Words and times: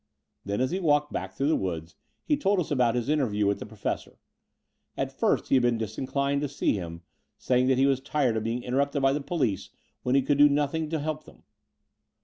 Then, 0.43 0.61
as 0.61 0.71
he 0.71 0.79
walked 0.79 1.13
back 1.13 1.31
through 1.31 1.49
the 1.49 1.55
woods, 1.55 1.95
he 2.23 2.35
told 2.35 2.59
us 2.59 2.71
about 2.71 2.95
his 2.95 3.07
interview 3.07 3.45
with 3.45 3.59
the 3.59 3.67
Professor. 3.67 4.17
At 4.97 5.11
first 5.11 5.49
he 5.49 5.53
had 5.57 5.61
been 5.61 5.77
disinclined 5.77 6.41
to 6.41 6.47
see 6.47 6.73
him, 6.73 7.03
saying 7.37 7.67
that 7.67 7.77
he 7.77 7.85
was 7.85 8.01
tired 8.01 8.35
of 8.35 8.43
being 8.43 8.63
interrupted 8.63 9.03
by 9.03 9.13
the 9.13 9.21
police 9.21 9.69
when 10.01 10.15
he 10.15 10.23
could 10.23 10.39
do 10.39 10.49
nothing 10.49 10.89
to 10.89 10.97
help 10.99 11.25
them. 11.25 11.43